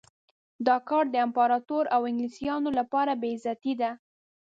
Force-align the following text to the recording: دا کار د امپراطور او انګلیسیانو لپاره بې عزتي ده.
دا 0.67 0.77
کار 0.89 1.05
د 1.11 1.15
امپراطور 1.25 1.85
او 1.95 2.01
انګلیسیانو 2.09 2.69
لپاره 2.79 3.11
بې 3.21 3.29
عزتي 3.35 3.73
ده. 3.81 3.91